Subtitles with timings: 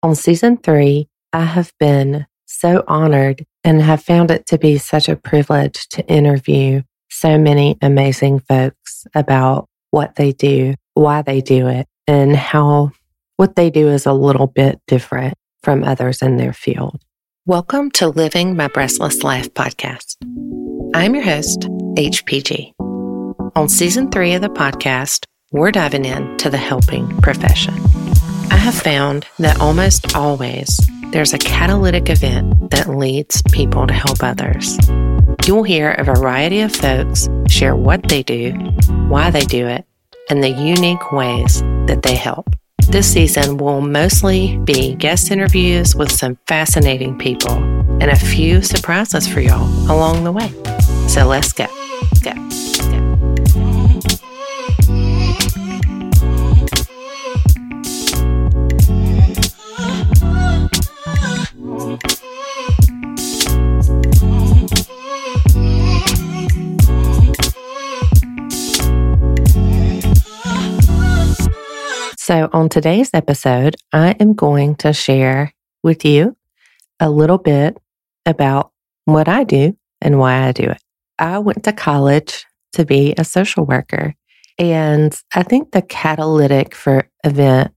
[0.00, 5.08] On season three, I have been so honored and have found it to be such
[5.08, 11.66] a privilege to interview so many amazing folks about what they do, why they do
[11.66, 12.92] it, and how
[13.38, 15.34] what they do is a little bit different
[15.64, 17.02] from others in their field.
[17.44, 20.14] Welcome to Living My Breastless Life podcast.
[20.94, 21.62] I'm your host,
[21.96, 22.72] HPG.
[23.56, 27.74] On season three of the podcast, we're diving into the helping profession.
[28.68, 30.78] Have found that almost always
[31.10, 34.78] there's a catalytic event that leads people to help others.
[35.46, 38.52] You'll hear a variety of folks share what they do,
[39.08, 39.86] why they do it,
[40.28, 42.50] and the unique ways that they help.
[42.90, 47.54] This season will mostly be guest interviews with some fascinating people
[48.02, 50.52] and a few surprises for y'all along the way.
[51.08, 51.68] So let's go.
[52.22, 52.34] Go.
[72.28, 76.36] So, on today's episode, I am going to share with you
[77.00, 77.78] a little bit
[78.26, 78.70] about
[79.06, 80.82] what I do and why I do it.
[81.18, 84.14] I went to college to be a social worker.
[84.58, 87.72] And I think the catalytic for event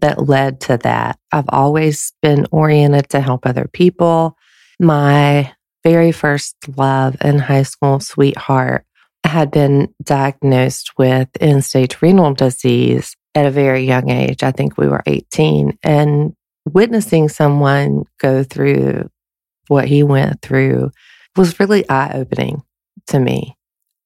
[0.00, 4.36] that led to that, I've always been oriented to help other people.
[4.78, 8.86] My very first love in high school, sweetheart,
[9.24, 14.42] had been diagnosed with end stage renal disease at a very young age.
[14.42, 16.34] I think we were 18 and
[16.64, 19.10] witnessing someone go through
[19.68, 20.90] what he went through
[21.36, 22.62] was really eye opening
[23.08, 23.54] to me.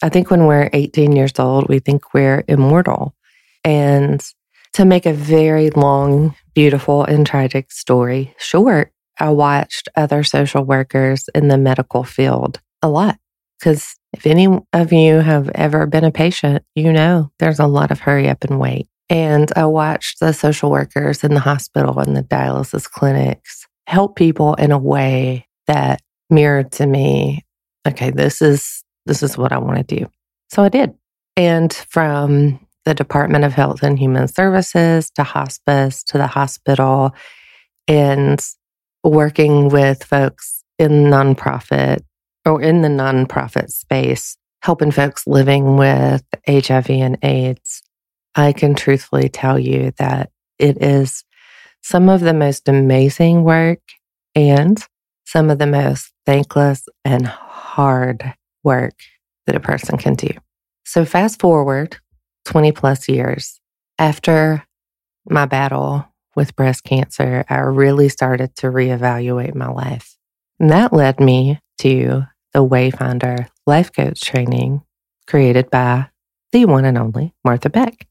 [0.00, 3.14] I think when we're 18 years old, we think we're immortal.
[3.64, 4.22] And
[4.74, 11.28] to make a very long, beautiful, and tragic story short, I watched other social workers
[11.34, 13.18] in the medical field a lot.
[13.58, 17.90] Because if any of you have ever been a patient, you know there's a lot
[17.90, 18.86] of hurry up and wait.
[19.08, 24.54] And I watched the social workers in the hospital and the dialysis clinics help people
[24.54, 27.44] in a way that mirrored to me,
[27.86, 30.06] okay, this is this is what I want to do.
[30.50, 30.94] So I did.
[31.36, 37.12] And from the Department of Health and Human Services to hospice to the hospital
[37.86, 38.40] and
[39.04, 42.00] working with folks in nonprofit
[42.44, 47.82] or in the nonprofit space, helping folks living with HIV and AIDS
[48.36, 51.24] I can truthfully tell you that it is
[51.82, 53.80] some of the most amazing work
[54.34, 54.78] and
[55.24, 58.94] some of the most thankless and hard work
[59.46, 60.28] that a person can do.
[60.84, 61.96] So, fast forward
[62.44, 63.60] 20 plus years
[63.98, 64.64] after
[65.28, 70.16] my battle with breast cancer, I really started to reevaluate my life.
[70.60, 74.82] And that led me to the Wayfinder Life Coach training
[75.26, 76.08] created by
[76.52, 78.06] the one and only Martha Beck.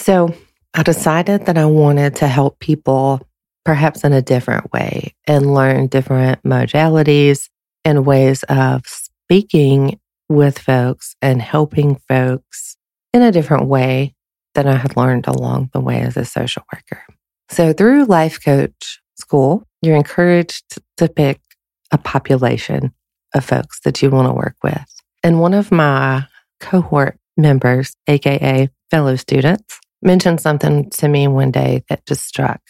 [0.00, 0.34] So
[0.72, 3.20] I decided that I wanted to help people
[3.66, 7.50] perhaps in a different way and learn different modalities
[7.84, 10.00] and ways of speaking
[10.30, 12.78] with folks and helping folks
[13.12, 14.14] in a different way
[14.54, 17.04] than I had learned along the way as a social worker.
[17.50, 21.42] So through life coach school, you're encouraged to pick
[21.90, 22.94] a population
[23.34, 24.86] of folks that you want to work with.
[25.22, 26.26] And one of my
[26.58, 32.60] cohort members, AKA fellow students, mentioned something to me one day that just struck.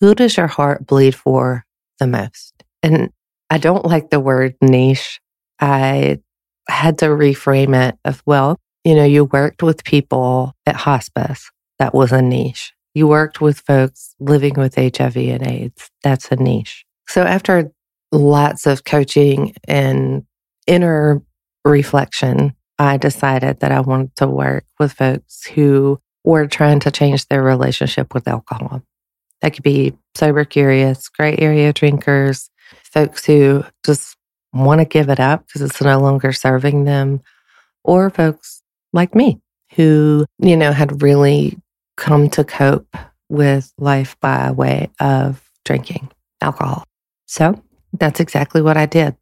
[0.00, 1.64] Who does your heart bleed for
[1.98, 2.62] the most?
[2.82, 3.10] And
[3.50, 5.20] I don't like the word niche.
[5.60, 6.20] I
[6.68, 11.50] had to reframe it of, well, you know, you worked with people at hospice.
[11.78, 12.72] That was a niche.
[12.94, 15.90] You worked with folks living with HIV and AIDS.
[16.02, 16.84] That's a niche.
[17.08, 17.72] So after
[18.12, 20.24] lots of coaching and
[20.66, 21.22] inner
[21.64, 27.26] reflection, I decided that I wanted to work with folks who or trying to change
[27.28, 28.82] their relationship with alcohol.
[29.40, 32.50] That could be sober curious, gray area drinkers,
[32.84, 34.14] folks who just
[34.52, 37.22] want to give it up because it's no longer serving them,
[37.82, 38.62] or folks
[38.92, 39.40] like me
[39.74, 41.56] who, you know, had really
[41.96, 42.94] come to cope
[43.30, 46.10] with life by way of drinking
[46.42, 46.84] alcohol.
[47.24, 47.58] So
[47.94, 49.16] that's exactly what I did.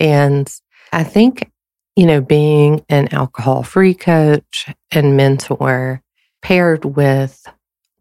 [0.00, 0.52] And
[0.92, 1.48] I think,
[1.94, 6.02] you know, being an alcohol free coach and mentor
[6.42, 7.46] paired with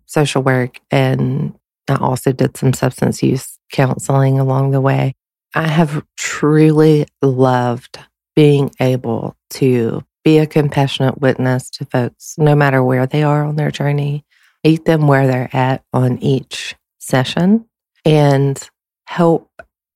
[0.06, 1.54] social work and
[1.90, 5.16] I also did some substance use counseling along the way.
[5.56, 7.98] I have truly loved
[8.36, 13.56] being able to be a compassionate witness to folks, no matter where they are on
[13.56, 14.24] their journey,
[14.64, 17.66] meet them where they're at on each session,
[18.06, 18.70] and
[19.08, 19.50] help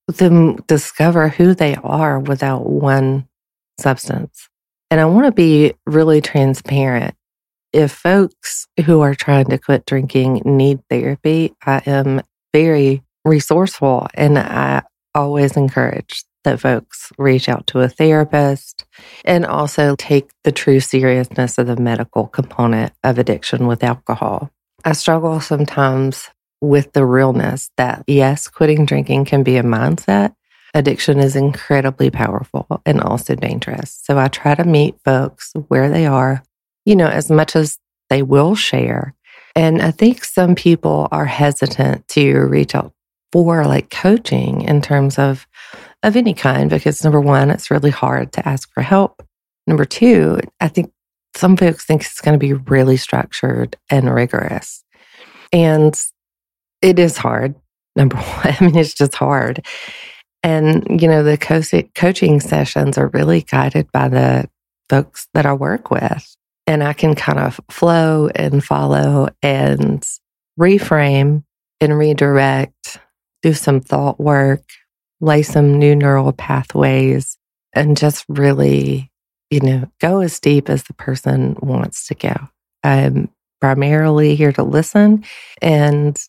[0.07, 3.27] them discover who they are without one
[3.79, 4.49] substance.
[4.89, 7.15] And I want to be really transparent.
[7.73, 12.21] If folks who are trying to quit drinking need therapy, I am
[12.53, 14.83] very resourceful and I
[15.15, 18.85] always encourage that folks reach out to a therapist
[19.25, 24.51] and also take the true seriousness of the medical component of addiction with alcohol.
[24.85, 26.29] I struggle sometimes
[26.61, 30.35] with the realness that yes, quitting drinking can be a mindset.
[30.73, 33.99] Addiction is incredibly powerful and also dangerous.
[34.03, 36.43] So I try to meet folks where they are,
[36.85, 37.77] you know, as much as
[38.09, 39.13] they will share.
[39.55, 42.93] And I think some people are hesitant to reach out
[43.31, 45.47] for like coaching in terms of
[46.03, 49.25] of any kind because number one, it's really hard to ask for help.
[49.65, 50.91] Number two, I think
[51.35, 54.83] some folks think it's going to be really structured and rigorous.
[55.51, 55.99] And
[56.81, 57.55] it is hard.
[57.95, 59.65] Number one, I mean, it's just hard.
[60.43, 61.61] And, you know, the co-
[61.95, 64.49] coaching sessions are really guided by the
[64.89, 66.35] folks that I work with.
[66.65, 70.05] And I can kind of flow and follow and
[70.59, 71.43] reframe
[71.81, 72.99] and redirect,
[73.41, 74.63] do some thought work,
[75.19, 77.37] lay some new neural pathways,
[77.73, 79.11] and just really,
[79.49, 82.35] you know, go as deep as the person wants to go.
[82.83, 85.25] I'm primarily here to listen
[85.61, 86.21] and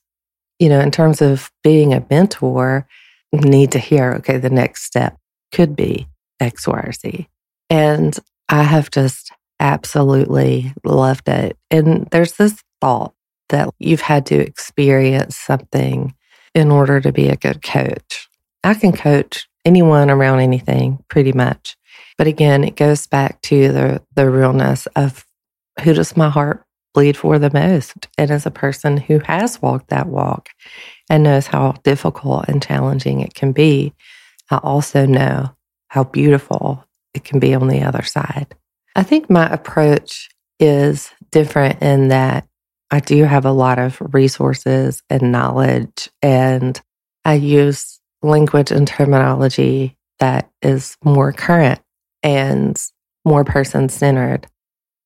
[0.59, 2.87] you know, in terms of being a mentor,
[3.33, 5.17] need to hear, okay, the next step
[5.53, 6.07] could be
[6.41, 7.29] X, Y, or Z.
[7.71, 8.17] And
[8.49, 9.33] I have just
[9.65, 11.57] absolutely loved it.
[11.71, 13.15] And there's this thought
[13.49, 16.15] that you've had to experience something
[16.55, 18.29] in order to be a good coach.
[18.63, 21.77] I can coach anyone around anything pretty much.
[22.19, 25.25] But again, it goes back to the, the realness of
[25.83, 26.63] who does my heart
[26.93, 28.07] bleed for the most.
[28.19, 30.51] And as a person who has walked that walk
[31.09, 33.95] and knows how difficult and challenging it can be,
[34.51, 35.57] I also know
[35.89, 36.85] how beautiful
[37.15, 38.55] it can be on the other side.
[38.95, 40.29] I think my approach
[40.61, 42.47] is different in that
[42.91, 46.81] I do have a lot of resources and knowledge, and
[47.25, 51.81] I use language and terminology that is more current
[52.23, 52.81] and
[53.25, 54.47] more person centered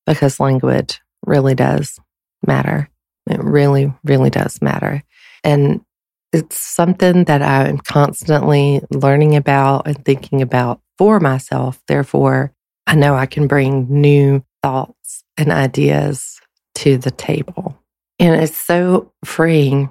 [0.06, 1.98] because language really does
[2.46, 2.88] matter.
[3.28, 5.02] It really, really does matter.
[5.44, 5.80] And
[6.32, 11.80] it's something that I'm constantly learning about and thinking about for myself.
[11.88, 12.52] Therefore,
[12.88, 16.40] I know I can bring new thoughts and ideas
[16.76, 17.78] to the table.
[18.18, 19.90] And it's so freeing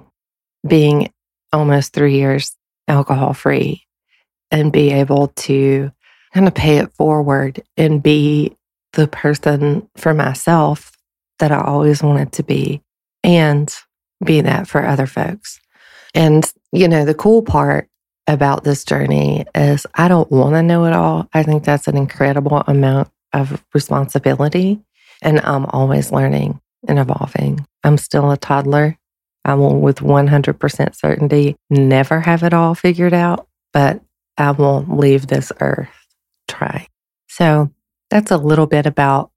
[0.66, 1.12] being
[1.52, 2.56] almost three years
[2.88, 3.84] alcohol free
[4.50, 5.92] and be able to
[6.34, 8.56] kind of pay it forward and be
[8.94, 10.90] the person for myself
[11.38, 12.82] that I always wanted to be
[13.22, 13.72] and
[14.24, 15.60] be that for other folks.
[16.14, 17.87] And, you know, the cool part
[18.28, 21.28] about this journey is I don't want to know it all.
[21.32, 24.80] I think that's an incredible amount of responsibility.
[25.22, 27.66] And I'm always learning and evolving.
[27.82, 28.96] I'm still a toddler.
[29.44, 34.00] I will, with 100% certainty, never have it all figured out, but
[34.36, 35.88] I will leave this earth
[36.46, 36.86] trying.
[37.28, 37.72] So
[38.10, 39.32] that's a little bit about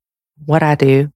[0.46, 1.12] what I do